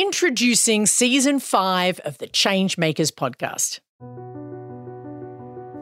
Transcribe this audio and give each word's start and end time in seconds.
Introducing 0.00 0.86
season 0.86 1.40
five 1.40 2.00
of 2.06 2.16
the 2.16 2.26
Changemakers 2.26 3.12
podcast. 3.12 3.80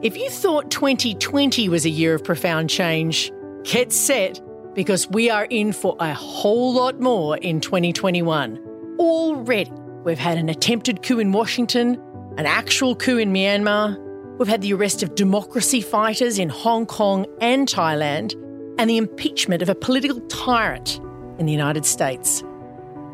If 0.03 0.17
you 0.17 0.29
thought 0.29 0.69
2020 0.71 1.69
was 1.69 1.85
a 1.85 1.89
year 1.89 2.15
of 2.15 2.25
profound 2.25 2.69
change, 2.69 3.31
get 3.63 3.93
set 3.93 4.41
because 4.73 5.07
we 5.07 5.29
are 5.29 5.45
in 5.45 5.71
for 5.71 5.95
a 6.01 6.13
whole 6.13 6.73
lot 6.73 6.99
more 6.99 7.37
in 7.37 7.61
2021. 7.61 8.59
Already, 8.99 9.71
we've 10.03 10.19
had 10.19 10.37
an 10.37 10.49
attempted 10.49 11.01
coup 11.01 11.19
in 11.19 11.31
Washington, 11.31 11.97
an 12.37 12.45
actual 12.45 12.97
coup 12.97 13.19
in 13.19 13.31
Myanmar, 13.31 13.97
we've 14.37 14.49
had 14.49 14.61
the 14.61 14.73
arrest 14.73 15.01
of 15.01 15.15
democracy 15.15 15.79
fighters 15.79 16.37
in 16.37 16.49
Hong 16.49 16.85
Kong 16.85 17.25
and 17.39 17.69
Thailand, 17.69 18.33
and 18.77 18.89
the 18.89 18.97
impeachment 18.97 19.61
of 19.61 19.69
a 19.69 19.75
political 19.75 20.19
tyrant 20.27 20.99
in 21.39 21.45
the 21.45 21.53
United 21.53 21.85
States. 21.85 22.43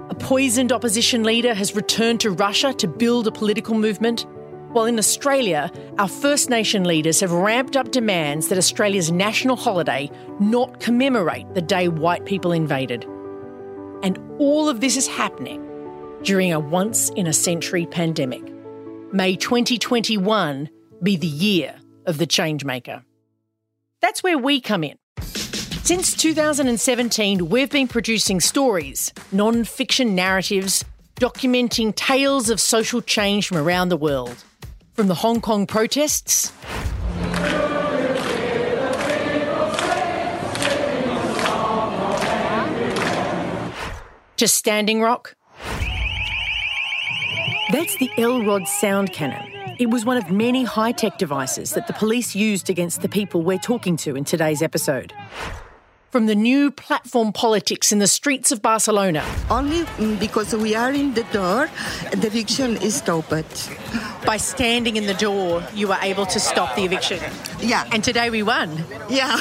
A 0.07 0.13
poisoned 0.13 0.71
opposition 0.71 1.23
leader 1.23 1.55
has 1.55 1.75
returned 1.75 2.19
to 2.19 2.29
Russia 2.29 2.73
to 2.75 2.87
build 2.87 3.25
a 3.25 3.31
political 3.31 3.73
movement, 3.73 4.27
while 4.71 4.85
in 4.85 4.99
Australia, 4.99 5.71
our 5.97 6.07
First 6.07 6.47
Nation 6.47 6.83
leaders 6.83 7.19
have 7.21 7.31
ramped 7.31 7.75
up 7.75 7.89
demands 7.89 8.49
that 8.49 8.57
Australia's 8.59 9.11
national 9.11 9.55
holiday 9.55 10.11
not 10.39 10.79
commemorate 10.79 11.51
the 11.55 11.61
day 11.61 11.87
white 11.87 12.25
people 12.25 12.51
invaded. 12.51 13.03
And 14.03 14.19
all 14.37 14.69
of 14.69 14.79
this 14.79 14.95
is 14.95 15.07
happening 15.07 15.65
during 16.21 16.53
a 16.53 16.59
once 16.59 17.09
in 17.09 17.25
a 17.25 17.33
century 17.33 17.87
pandemic. 17.87 18.43
May 19.11 19.35
2021 19.35 20.69
be 21.01 21.15
the 21.15 21.25
year 21.25 21.73
of 22.05 22.19
the 22.19 22.27
changemaker. 22.27 23.03
That's 24.01 24.21
where 24.21 24.37
we 24.37 24.61
come 24.61 24.83
in. 24.83 24.97
Since 25.85 26.15
2017, 26.15 27.47
we've 27.47 27.69
been 27.69 27.87
producing 27.87 28.39
stories, 28.39 29.13
non 29.31 29.63
fiction 29.63 30.15
narratives, 30.15 30.83
documenting 31.21 31.93
tales 31.93 32.49
of 32.49 32.59
social 32.59 33.03
change 33.03 33.47
from 33.47 33.57
around 33.57 33.89
the 33.89 33.97
world. 33.97 34.35
From 34.95 35.05
the 35.05 35.13
Hong 35.13 35.41
Kong 35.41 35.67
protests 35.67 36.51
to 44.37 44.47
Standing 44.47 45.01
Rock. 45.01 45.35
That's 47.71 47.95
the 47.99 48.09
LRAD 48.17 48.67
sound 48.67 49.13
cannon. 49.13 49.75
It 49.77 49.91
was 49.91 50.03
one 50.03 50.17
of 50.17 50.31
many 50.31 50.63
high 50.63 50.93
tech 50.93 51.19
devices 51.19 51.75
that 51.75 51.85
the 51.85 51.93
police 51.93 52.33
used 52.33 52.71
against 52.71 53.03
the 53.03 53.09
people 53.09 53.43
we're 53.43 53.59
talking 53.59 53.95
to 53.97 54.15
in 54.15 54.23
today's 54.23 54.63
episode 54.63 55.13
from 56.11 56.27
the 56.27 56.35
new 56.35 56.71
platform 56.71 57.33
politics 57.33 57.91
in 57.91 57.99
the 57.99 58.07
streets 58.07 58.51
of 58.51 58.61
Barcelona. 58.61 59.23
Only 59.49 59.85
because 60.19 60.55
we 60.55 60.75
are 60.75 60.91
in 60.91 61.13
the 61.13 61.23
door, 61.25 61.69
the 62.11 62.27
eviction 62.27 62.77
is 62.77 62.95
stopped. 62.95 63.69
By 64.25 64.37
standing 64.37 64.95
in 64.95 65.05
the 65.05 65.13
door, 65.13 65.63
you 65.73 65.87
were 65.87 65.97
able 66.01 66.25
to 66.27 66.39
stop 66.39 66.75
the 66.75 66.83
eviction. 66.83 67.19
Yeah. 67.59 67.87
And 67.91 68.03
today 68.03 68.29
we 68.29 68.43
won. 68.43 68.83
Yeah, 69.09 69.35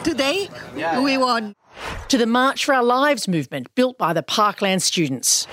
today 0.04 0.48
we 1.02 1.18
won. 1.18 1.54
To 2.08 2.18
the 2.18 2.26
March 2.26 2.64
for 2.64 2.74
Our 2.74 2.84
Lives 2.84 3.26
movement 3.28 3.74
built 3.74 3.98
by 3.98 4.12
the 4.12 4.22
Parkland 4.22 4.82
students. 4.82 5.46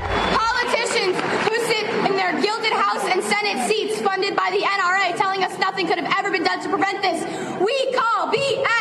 Politicians 0.00 1.16
who 1.46 1.56
sit 1.66 1.88
in 2.06 2.16
their 2.16 2.40
gilded 2.40 2.72
House 2.72 3.04
and 3.04 3.22
Senate 3.22 3.68
seats 3.68 4.00
funded 4.00 4.34
by 4.34 4.50
the 4.50 4.64
NRA 4.64 5.16
telling 5.16 5.44
us 5.44 5.56
nothing 5.58 5.86
could 5.86 5.98
have 5.98 6.12
ever 6.18 6.30
been 6.30 6.44
done 6.44 6.60
to 6.62 6.68
prevent 6.68 7.02
this. 7.02 7.22
We 7.60 7.92
call 7.92 8.32
BS 8.32 8.77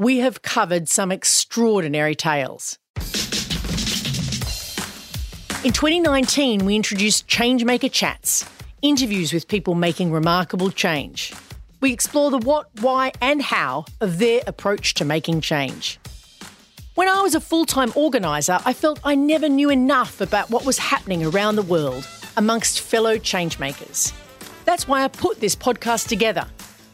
we 0.00 0.20
have 0.20 0.40
covered 0.40 0.88
some 0.88 1.12
extraordinary 1.12 2.14
tales. 2.14 2.78
In 5.62 5.72
2019, 5.74 6.64
we 6.64 6.74
introduced 6.74 7.28
Changemaker 7.28 7.92
Chats, 7.92 8.48
interviews 8.80 9.30
with 9.30 9.46
people 9.46 9.74
making 9.74 10.10
remarkable 10.10 10.70
change. 10.70 11.34
We 11.82 11.92
explore 11.92 12.30
the 12.30 12.38
what, 12.38 12.70
why, 12.80 13.12
and 13.20 13.42
how 13.42 13.84
of 14.00 14.18
their 14.18 14.40
approach 14.46 14.94
to 14.94 15.04
making 15.04 15.42
change. 15.42 16.00
When 16.94 17.06
I 17.06 17.20
was 17.20 17.34
a 17.34 17.40
full 17.40 17.66
time 17.66 17.92
organiser, 17.94 18.58
I 18.64 18.72
felt 18.72 19.00
I 19.04 19.14
never 19.14 19.50
knew 19.50 19.68
enough 19.68 20.22
about 20.22 20.48
what 20.48 20.64
was 20.64 20.78
happening 20.78 21.26
around 21.26 21.56
the 21.56 21.62
world 21.62 22.08
amongst 22.38 22.80
fellow 22.80 23.18
changemakers. 23.18 24.14
That's 24.64 24.88
why 24.88 25.04
I 25.04 25.08
put 25.08 25.40
this 25.40 25.54
podcast 25.54 26.08
together 26.08 26.46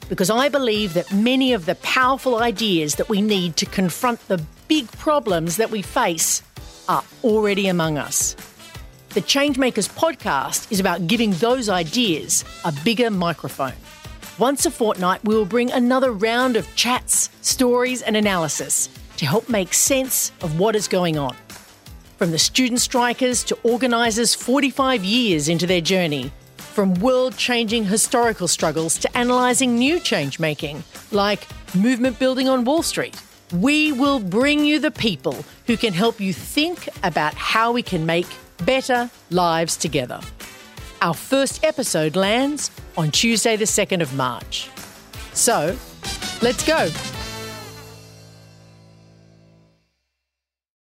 because 0.09 0.31
I 0.31 0.49
believe 0.49 0.95
that 0.95 1.13
many 1.13 1.53
of 1.53 1.67
the 1.67 1.75
powerful 1.77 2.39
ideas 2.39 2.95
that 2.97 3.09
we 3.09 3.21
need 3.21 3.57
to 3.57 3.67
confront 3.67 4.27
the 4.29 4.43
big 4.69 4.91
problems 4.93 5.57
that 5.57 5.71
we 5.71 5.83
face 5.83 6.43
are 6.89 7.05
already 7.25 7.69
among 7.69 7.99
us. 7.99 8.37
The 9.11 9.23
Changemakers 9.23 9.89
podcast 9.89 10.71
is 10.71 10.79
about 10.79 11.07
giving 11.07 11.33
those 11.33 11.69
ideas 11.69 12.45
a 12.65 12.73
bigger 12.85 13.11
microphone. 13.11 13.73
Once 14.39 14.67
a 14.67 14.71
fortnight, 14.71 15.25
we 15.25 15.35
will 15.35 15.47
bring 15.47 15.73
another 15.73 16.13
round 16.13 16.57
of 16.57 16.69
chats, 16.77 17.31
stories, 17.41 18.03
and 18.03 18.17
analysis 18.17 18.91
to 19.17 19.25
help 19.25 19.49
make 19.49 19.73
sense 19.73 20.31
of 20.43 20.61
what 20.61 20.77
is 20.77 20.87
going 20.87 21.17
on. 21.17 21.35
From 22.19 22.31
the 22.31 22.39
student 22.39 22.81
strikers 22.81 23.43
to 23.45 23.59
organisers 23.63 24.35
45 24.35 25.05
years 25.05 25.49
into 25.49 25.67
their 25.67 25.81
journey, 25.81 26.31
from 26.77 26.93
world 26.97 27.35
changing 27.39 27.85
historical 27.85 28.47
struggles 28.47 28.99
to 28.99 29.09
analysing 29.15 29.79
new 29.79 29.99
change 29.99 30.39
making, 30.39 30.85
like 31.11 31.49
movement 31.75 32.19
building 32.19 32.51
on 32.51 32.67
Wall 32.67 32.83
Street. 32.83 33.19
We 33.55 33.93
will 33.93 34.21
bring 34.21 34.63
you 34.63 34.79
the 34.79 34.91
people 34.91 35.43
who 35.67 35.79
can 35.79 35.95
help 35.95 36.21
you 36.21 36.35
think 36.35 36.87
about 37.03 37.33
how 37.33 37.73
we 37.73 37.83
can 37.83 38.05
make 38.05 38.27
better 38.67 39.09
lives 39.31 39.79
together. 39.79 40.21
Our 41.01 41.15
first 41.15 41.65
episode 41.65 42.15
lands 42.15 42.71
on 42.99 43.11
Tuesday, 43.11 43.57
the 43.57 43.65
2nd 43.65 44.03
of 44.03 44.15
March. 44.15 44.69
So, 45.33 45.79
let's 46.43 46.63
go. 46.67 46.91